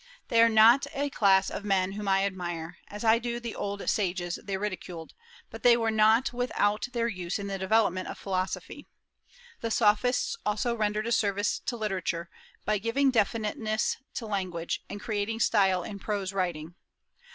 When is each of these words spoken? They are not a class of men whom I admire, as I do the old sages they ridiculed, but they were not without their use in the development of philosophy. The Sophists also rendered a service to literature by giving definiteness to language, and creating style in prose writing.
They 0.29 0.41
are 0.41 0.49
not 0.49 0.87
a 0.95 1.11
class 1.11 1.51
of 1.51 1.63
men 1.63 1.91
whom 1.91 2.07
I 2.07 2.25
admire, 2.25 2.79
as 2.87 3.03
I 3.03 3.19
do 3.19 3.39
the 3.39 3.53
old 3.53 3.87
sages 3.87 4.39
they 4.43 4.57
ridiculed, 4.57 5.13
but 5.51 5.61
they 5.61 5.77
were 5.77 5.91
not 5.91 6.33
without 6.33 6.87
their 6.91 7.07
use 7.07 7.37
in 7.37 7.45
the 7.45 7.59
development 7.59 8.07
of 8.07 8.17
philosophy. 8.17 8.87
The 9.59 9.69
Sophists 9.69 10.37
also 10.43 10.73
rendered 10.73 11.05
a 11.05 11.11
service 11.11 11.59
to 11.67 11.77
literature 11.77 12.31
by 12.65 12.79
giving 12.79 13.11
definiteness 13.11 13.97
to 14.15 14.25
language, 14.25 14.81
and 14.89 14.99
creating 14.99 15.39
style 15.39 15.83
in 15.83 15.99
prose 15.99 16.33
writing. 16.33 16.73